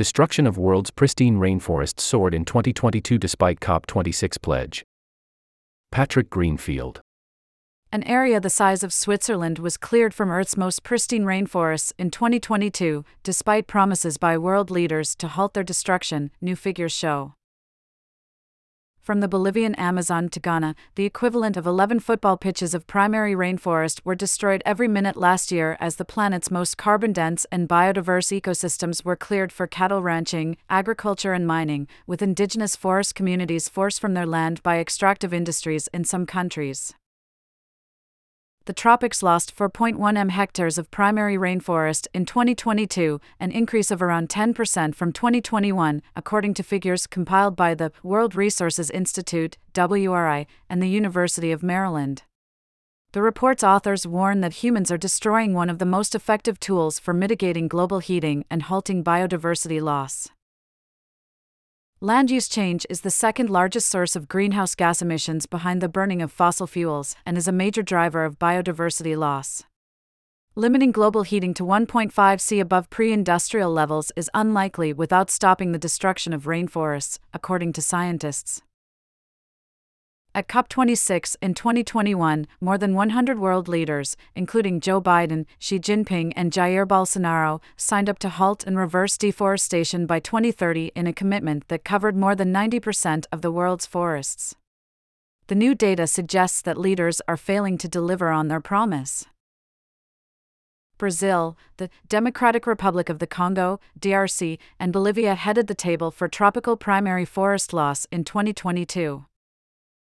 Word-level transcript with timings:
Destruction 0.00 0.46
of 0.46 0.56
world's 0.56 0.90
pristine 0.90 1.36
rainforests 1.36 2.00
soared 2.00 2.32
in 2.32 2.46
2022 2.46 3.18
despite 3.18 3.60
COP26 3.60 4.40
pledge. 4.40 4.82
Patrick 5.92 6.30
Greenfield. 6.30 7.02
An 7.92 8.02
area 8.04 8.40
the 8.40 8.48
size 8.48 8.82
of 8.82 8.94
Switzerland 8.94 9.58
was 9.58 9.76
cleared 9.76 10.14
from 10.14 10.30
Earth's 10.30 10.56
most 10.56 10.84
pristine 10.84 11.24
rainforests 11.24 11.92
in 11.98 12.10
2022, 12.10 13.04
despite 13.22 13.66
promises 13.66 14.16
by 14.16 14.38
world 14.38 14.70
leaders 14.70 15.14
to 15.16 15.28
halt 15.28 15.52
their 15.52 15.62
destruction, 15.62 16.30
new 16.40 16.56
figures 16.56 16.92
show. 16.92 17.34
From 19.00 19.20
the 19.20 19.28
Bolivian 19.28 19.74
Amazon 19.76 20.28
to 20.28 20.38
Ghana, 20.40 20.74
the 20.94 21.06
equivalent 21.06 21.56
of 21.56 21.66
11 21.66 22.00
football 22.00 22.36
pitches 22.36 22.74
of 22.74 22.86
primary 22.86 23.34
rainforest 23.34 24.02
were 24.04 24.14
destroyed 24.14 24.62
every 24.66 24.88
minute 24.88 25.16
last 25.16 25.50
year 25.50 25.78
as 25.80 25.96
the 25.96 26.04
planet's 26.04 26.50
most 26.50 26.76
carbon 26.76 27.14
dense 27.14 27.46
and 27.50 27.66
biodiverse 27.66 28.38
ecosystems 28.38 29.02
were 29.02 29.16
cleared 29.16 29.52
for 29.52 29.66
cattle 29.66 30.02
ranching, 30.02 30.58
agriculture, 30.68 31.32
and 31.32 31.46
mining, 31.46 31.88
with 32.06 32.20
indigenous 32.20 32.76
forest 32.76 33.14
communities 33.14 33.70
forced 33.70 34.00
from 34.00 34.12
their 34.12 34.26
land 34.26 34.62
by 34.62 34.78
extractive 34.78 35.32
industries 35.32 35.88
in 35.94 36.04
some 36.04 36.26
countries 36.26 36.94
the 38.70 38.74
tropics 38.74 39.20
lost 39.20 39.56
4.1 39.56 40.16
m 40.16 40.28
hectares 40.28 40.78
of 40.78 40.92
primary 40.92 41.36
rainforest 41.36 42.06
in 42.14 42.24
2022, 42.24 43.20
an 43.40 43.50
increase 43.50 43.90
of 43.90 44.00
around 44.00 44.28
10% 44.28 44.94
from 44.94 45.12
2021, 45.12 46.00
according 46.14 46.54
to 46.54 46.62
figures 46.62 47.08
compiled 47.08 47.56
by 47.56 47.74
the 47.74 47.90
World 48.04 48.36
Resources 48.36 48.88
Institute, 48.88 49.58
WRI, 49.74 50.46
and 50.68 50.80
the 50.80 50.88
University 50.88 51.50
of 51.50 51.64
Maryland. 51.64 52.22
The 53.10 53.22
report's 53.22 53.64
authors 53.64 54.06
warn 54.06 54.40
that 54.42 54.62
humans 54.62 54.92
are 54.92 55.06
destroying 55.06 55.52
one 55.52 55.68
of 55.68 55.80
the 55.80 55.84
most 55.84 56.14
effective 56.14 56.60
tools 56.60 57.00
for 57.00 57.12
mitigating 57.12 57.66
global 57.66 57.98
heating 57.98 58.44
and 58.48 58.62
halting 58.62 59.02
biodiversity 59.02 59.82
loss. 59.82 60.28
Land 62.02 62.30
use 62.30 62.48
change 62.48 62.86
is 62.88 63.02
the 63.02 63.10
second 63.10 63.50
largest 63.50 63.86
source 63.86 64.16
of 64.16 64.26
greenhouse 64.26 64.74
gas 64.74 65.02
emissions 65.02 65.44
behind 65.44 65.82
the 65.82 65.88
burning 65.88 66.22
of 66.22 66.32
fossil 66.32 66.66
fuels 66.66 67.14
and 67.26 67.36
is 67.36 67.46
a 67.46 67.52
major 67.52 67.82
driver 67.82 68.24
of 68.24 68.38
biodiversity 68.38 69.14
loss. 69.14 69.64
Limiting 70.54 70.92
global 70.92 71.24
heating 71.24 71.52
to 71.52 71.62
1.5 71.62 72.40
C 72.40 72.58
above 72.58 72.88
pre 72.88 73.12
industrial 73.12 73.70
levels 73.70 74.12
is 74.16 74.30
unlikely 74.32 74.94
without 74.94 75.30
stopping 75.30 75.72
the 75.72 75.78
destruction 75.78 76.32
of 76.32 76.44
rainforests, 76.44 77.18
according 77.34 77.74
to 77.74 77.82
scientists. 77.82 78.62
At 80.40 80.48
COP26 80.48 81.36
in 81.42 81.52
2021, 81.52 82.46
more 82.62 82.78
than 82.78 82.94
100 82.94 83.38
world 83.38 83.68
leaders, 83.68 84.16
including 84.34 84.80
Joe 84.80 84.98
Biden, 84.98 85.44
Xi 85.58 85.78
Jinping, 85.78 86.32
and 86.34 86.50
Jair 86.50 86.86
Bolsonaro, 86.86 87.60
signed 87.76 88.08
up 88.08 88.18
to 88.20 88.30
halt 88.30 88.64
and 88.66 88.78
reverse 88.78 89.18
deforestation 89.18 90.06
by 90.06 90.18
2030 90.18 90.92
in 90.96 91.06
a 91.06 91.12
commitment 91.12 91.68
that 91.68 91.84
covered 91.84 92.16
more 92.16 92.34
than 92.34 92.54
90% 92.54 93.26
of 93.30 93.42
the 93.42 93.52
world's 93.52 93.84
forests. 93.84 94.54
The 95.48 95.54
new 95.54 95.74
data 95.74 96.06
suggests 96.06 96.62
that 96.62 96.80
leaders 96.80 97.20
are 97.28 97.36
failing 97.36 97.76
to 97.76 97.86
deliver 97.86 98.30
on 98.30 98.48
their 98.48 98.62
promise. 98.62 99.26
Brazil, 100.96 101.54
the 101.76 101.90
Democratic 102.08 102.66
Republic 102.66 103.10
of 103.10 103.18
the 103.18 103.26
Congo, 103.26 103.78
DRC, 104.00 104.58
and 104.78 104.90
Bolivia 104.90 105.34
headed 105.34 105.66
the 105.66 105.74
table 105.74 106.10
for 106.10 106.28
tropical 106.28 106.78
primary 106.78 107.26
forest 107.26 107.74
loss 107.74 108.06
in 108.10 108.24
2022. 108.24 109.26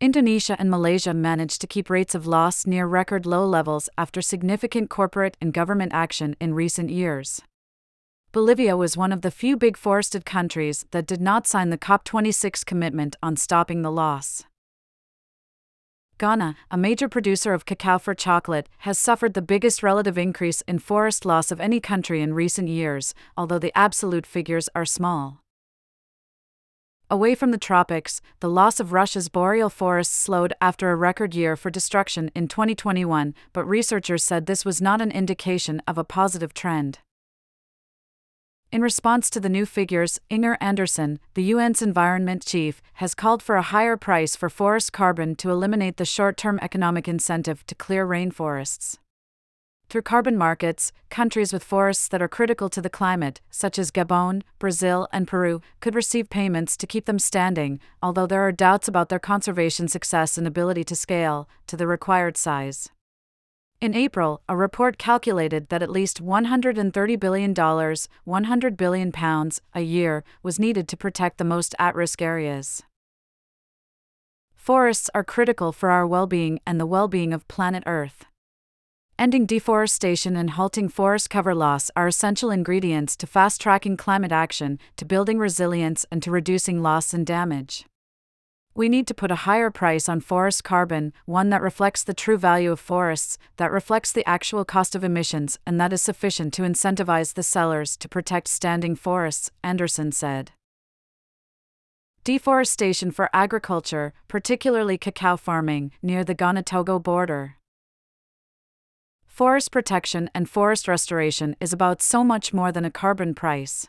Indonesia 0.00 0.56
and 0.58 0.70
Malaysia 0.70 1.14
managed 1.14 1.60
to 1.60 1.66
keep 1.66 1.88
rates 1.88 2.14
of 2.14 2.26
loss 2.26 2.66
near 2.66 2.86
record 2.86 3.24
low 3.24 3.46
levels 3.46 3.88
after 3.96 4.20
significant 4.20 4.90
corporate 4.90 5.36
and 5.40 5.54
government 5.54 5.92
action 5.94 6.34
in 6.40 6.52
recent 6.52 6.90
years. 6.90 7.40
Bolivia 8.32 8.76
was 8.76 8.96
one 8.96 9.12
of 9.12 9.22
the 9.22 9.30
few 9.30 9.56
big 9.56 9.76
forested 9.76 10.26
countries 10.26 10.84
that 10.90 11.06
did 11.06 11.20
not 11.20 11.46
sign 11.46 11.70
the 11.70 11.78
COP26 11.78 12.66
commitment 12.66 13.14
on 13.22 13.36
stopping 13.36 13.82
the 13.82 13.92
loss. 13.92 14.42
Ghana, 16.18 16.56
a 16.70 16.76
major 16.76 17.08
producer 17.08 17.54
of 17.54 17.64
cacao 17.64 17.98
for 17.98 18.14
chocolate, 18.14 18.68
has 18.78 18.98
suffered 18.98 19.34
the 19.34 19.42
biggest 19.42 19.84
relative 19.84 20.18
increase 20.18 20.62
in 20.62 20.80
forest 20.80 21.24
loss 21.24 21.52
of 21.52 21.60
any 21.60 21.78
country 21.78 22.20
in 22.20 22.34
recent 22.34 22.66
years, 22.68 23.14
although 23.36 23.60
the 23.60 23.76
absolute 23.78 24.26
figures 24.26 24.68
are 24.74 24.84
small. 24.84 25.43
Away 27.10 27.34
from 27.34 27.50
the 27.50 27.58
tropics, 27.58 28.22
the 28.40 28.48
loss 28.48 28.80
of 28.80 28.94
Russia's 28.94 29.28
boreal 29.28 29.68
forests 29.68 30.14
slowed 30.14 30.54
after 30.60 30.90
a 30.90 30.96
record 30.96 31.34
year 31.34 31.54
for 31.54 31.68
destruction 31.68 32.30
in 32.34 32.48
2021, 32.48 33.34
but 33.52 33.66
researchers 33.66 34.24
said 34.24 34.46
this 34.46 34.64
was 34.64 34.80
not 34.80 35.02
an 35.02 35.10
indication 35.10 35.82
of 35.86 35.98
a 35.98 36.04
positive 36.04 36.54
trend. 36.54 37.00
In 38.72 38.80
response 38.80 39.28
to 39.30 39.38
the 39.38 39.50
new 39.50 39.66
figures, 39.66 40.18
Inger 40.30 40.56
Andersen, 40.62 41.20
the 41.34 41.52
UN's 41.52 41.82
environment 41.82 42.44
chief, 42.44 42.80
has 42.94 43.14
called 43.14 43.42
for 43.42 43.56
a 43.56 43.62
higher 43.62 43.98
price 43.98 44.34
for 44.34 44.48
forest 44.48 44.92
carbon 44.92 45.36
to 45.36 45.50
eliminate 45.50 45.98
the 45.98 46.06
short 46.06 46.38
term 46.38 46.58
economic 46.62 47.06
incentive 47.06 47.66
to 47.66 47.74
clear 47.74 48.06
rainforests. 48.06 48.96
Through 49.88 50.02
carbon 50.02 50.36
markets, 50.36 50.92
countries 51.08 51.52
with 51.52 51.62
forests 51.62 52.08
that 52.08 52.20
are 52.20 52.28
critical 52.28 52.68
to 52.70 52.80
the 52.80 52.90
climate, 52.90 53.40
such 53.50 53.78
as 53.78 53.90
Gabon, 53.90 54.42
Brazil, 54.58 55.06
and 55.12 55.28
Peru, 55.28 55.60
could 55.80 55.94
receive 55.94 56.30
payments 56.30 56.76
to 56.78 56.86
keep 56.86 57.04
them 57.06 57.18
standing, 57.18 57.78
although 58.02 58.26
there 58.26 58.42
are 58.42 58.52
doubts 58.52 58.88
about 58.88 59.08
their 59.08 59.18
conservation 59.18 59.86
success 59.86 60.36
and 60.36 60.46
ability 60.46 60.84
to 60.84 60.96
scale 60.96 61.48
to 61.68 61.76
the 61.76 61.86
required 61.86 62.36
size. 62.36 62.90
In 63.80 63.94
April, 63.94 64.40
a 64.48 64.56
report 64.56 64.96
calculated 64.96 65.68
that 65.68 65.82
at 65.82 65.90
least 65.90 66.24
$130 66.24 67.20
billion, 67.20 67.54
100 67.54 68.76
billion 68.76 69.12
pounds, 69.12 69.60
a 69.74 69.82
year, 69.82 70.24
was 70.42 70.58
needed 70.58 70.88
to 70.88 70.96
protect 70.96 71.38
the 71.38 71.44
most 71.44 71.74
at 71.78 71.94
risk 71.94 72.22
areas. 72.22 72.82
Forests 74.54 75.10
are 75.14 75.22
critical 75.22 75.70
for 75.72 75.90
our 75.90 76.06
well 76.06 76.26
being 76.26 76.58
and 76.66 76.80
the 76.80 76.86
well 76.86 77.08
being 77.08 77.34
of 77.34 77.46
planet 77.46 77.82
Earth. 77.84 78.24
Ending 79.16 79.46
deforestation 79.46 80.34
and 80.34 80.50
halting 80.50 80.88
forest 80.88 81.30
cover 81.30 81.54
loss 81.54 81.88
are 81.94 82.08
essential 82.08 82.50
ingredients 82.50 83.16
to 83.16 83.28
fast 83.28 83.60
tracking 83.60 83.96
climate 83.96 84.32
action, 84.32 84.76
to 84.96 85.04
building 85.04 85.38
resilience, 85.38 86.04
and 86.10 86.20
to 86.20 86.32
reducing 86.32 86.82
loss 86.82 87.14
and 87.14 87.24
damage. 87.24 87.86
We 88.74 88.88
need 88.88 89.06
to 89.06 89.14
put 89.14 89.30
a 89.30 89.46
higher 89.46 89.70
price 89.70 90.08
on 90.08 90.18
forest 90.18 90.64
carbon, 90.64 91.12
one 91.26 91.50
that 91.50 91.62
reflects 91.62 92.02
the 92.02 92.12
true 92.12 92.36
value 92.36 92.72
of 92.72 92.80
forests, 92.80 93.38
that 93.56 93.70
reflects 93.70 94.10
the 94.10 94.28
actual 94.28 94.64
cost 94.64 94.96
of 94.96 95.04
emissions, 95.04 95.60
and 95.64 95.80
that 95.80 95.92
is 95.92 96.02
sufficient 96.02 96.52
to 96.54 96.62
incentivize 96.62 97.34
the 97.34 97.44
sellers 97.44 97.96
to 97.98 98.08
protect 98.08 98.48
standing 98.48 98.96
forests, 98.96 99.52
Andersen 99.62 100.10
said. 100.10 100.50
Deforestation 102.24 103.12
for 103.12 103.30
agriculture, 103.32 104.12
particularly 104.26 104.98
cacao 104.98 105.36
farming, 105.36 105.92
near 106.02 106.24
the 106.24 106.34
Ghana 106.34 106.64
Togo 106.64 106.98
border. 106.98 107.58
Forest 109.34 109.72
protection 109.72 110.30
and 110.32 110.48
forest 110.48 110.86
restoration 110.86 111.56
is 111.58 111.72
about 111.72 112.00
so 112.00 112.22
much 112.22 112.54
more 112.54 112.70
than 112.70 112.84
a 112.84 112.90
carbon 112.90 113.34
price. 113.34 113.88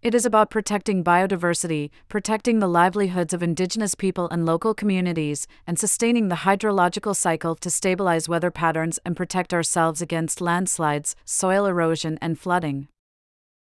It 0.00 0.14
is 0.14 0.24
about 0.24 0.48
protecting 0.48 1.02
biodiversity, 1.02 1.90
protecting 2.08 2.60
the 2.60 2.68
livelihoods 2.68 3.34
of 3.34 3.42
indigenous 3.42 3.96
people 3.96 4.28
and 4.28 4.46
local 4.46 4.72
communities, 4.72 5.48
and 5.66 5.76
sustaining 5.76 6.28
the 6.28 6.46
hydrological 6.46 7.16
cycle 7.16 7.56
to 7.56 7.68
stabilize 7.68 8.28
weather 8.28 8.52
patterns 8.52 9.00
and 9.04 9.16
protect 9.16 9.52
ourselves 9.52 10.00
against 10.00 10.40
landslides, 10.40 11.16
soil 11.24 11.66
erosion, 11.66 12.16
and 12.22 12.38
flooding. 12.38 12.86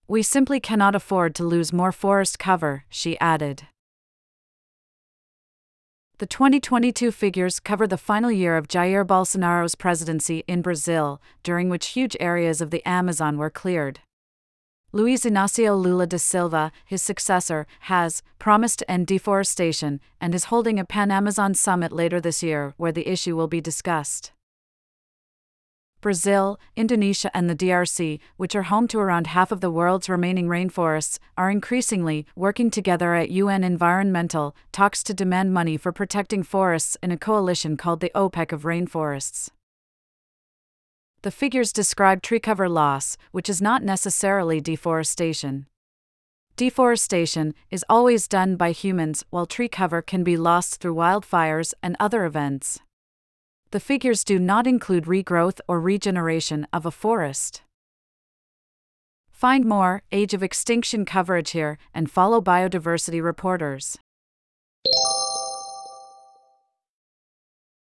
We 0.09 0.21
simply 0.21 0.59
cannot 0.59 0.95
afford 0.95 1.33
to 1.35 1.45
lose 1.45 1.71
more 1.71 1.93
forest 1.93 2.39
cover, 2.39 2.83
she 2.89 3.17
added. 3.21 3.67
The 6.23 6.27
2022 6.27 7.11
figures 7.11 7.59
cover 7.59 7.85
the 7.85 7.97
final 7.97 8.31
year 8.31 8.55
of 8.55 8.69
Jair 8.69 9.05
Bolsonaro's 9.05 9.75
presidency 9.75 10.45
in 10.47 10.61
Brazil, 10.61 11.21
during 11.43 11.67
which 11.67 11.87
huge 11.87 12.15
areas 12.17 12.61
of 12.61 12.71
the 12.71 12.81
Amazon 12.87 13.37
were 13.37 13.49
cleared. 13.49 13.99
Luiz 14.93 15.25
Inácio 15.25 15.77
Lula 15.77 16.07
da 16.07 16.15
Silva, 16.15 16.71
his 16.85 17.01
successor, 17.03 17.67
has 17.91 18.23
promised 18.39 18.79
to 18.79 18.89
end 18.89 19.07
deforestation 19.07 19.99
and 20.21 20.33
is 20.33 20.45
holding 20.45 20.79
a 20.79 20.85
Pan 20.85 21.11
Amazon 21.11 21.53
summit 21.53 21.91
later 21.91 22.21
this 22.21 22.41
year 22.41 22.73
where 22.77 22.93
the 22.93 23.09
issue 23.09 23.35
will 23.35 23.49
be 23.49 23.59
discussed. 23.59 24.31
Brazil, 26.03 26.59
Indonesia, 26.75 27.35
and 27.35 27.49
the 27.49 27.55
DRC, 27.55 28.19
which 28.35 28.55
are 28.55 28.63
home 28.63 28.89
to 28.89 28.99
around 28.99 29.27
half 29.27 29.53
of 29.53 29.61
the 29.61 29.71
world's 29.71 30.09
remaining 30.09 30.47
rainforests, 30.47 31.17
are 31.37 31.49
increasingly 31.49 32.27
working 32.35 32.69
together 32.69 33.15
at 33.15 33.31
UN 33.31 33.63
environmental 33.63 34.53
talks 34.73 35.01
to 35.03 35.13
demand 35.13 35.53
money 35.53 35.77
for 35.77 35.93
protecting 35.93 36.43
forests 36.43 36.97
in 37.01 37.09
a 37.09 37.17
coalition 37.17 37.77
called 37.77 38.01
the 38.01 38.11
OPEC 38.13 38.51
of 38.51 38.63
Rainforests. 38.63 39.49
The 41.21 41.31
figures 41.31 41.71
describe 41.71 42.21
tree 42.21 42.41
cover 42.41 42.67
loss, 42.67 43.15
which 43.31 43.49
is 43.49 43.61
not 43.61 43.81
necessarily 43.81 44.59
deforestation. 44.59 45.67
Deforestation 46.57 47.53
is 47.71 47.85
always 47.87 48.27
done 48.27 48.57
by 48.57 48.71
humans, 48.71 49.23
while 49.29 49.45
tree 49.45 49.69
cover 49.69 50.01
can 50.01 50.25
be 50.25 50.35
lost 50.35 50.81
through 50.81 50.95
wildfires 50.95 51.73
and 51.81 51.95
other 51.97 52.25
events 52.25 52.81
the 53.73 53.79
figures 53.79 54.23
do 54.23 54.37
not 54.37 54.67
include 54.67 55.05
regrowth 55.05 55.59
or 55.67 55.81
regeneration 55.81 56.67
of 56.71 56.85
a 56.85 56.91
forest. 56.91 57.63
Find 59.31 59.65
more 59.65 60.03
Age 60.11 60.35
of 60.35 60.43
Extinction 60.43 61.05
coverage 61.05 61.49
here 61.51 61.79
and 61.91 62.09
follow 62.09 62.39
biodiversity 62.39 63.21
reporters. 63.23 63.97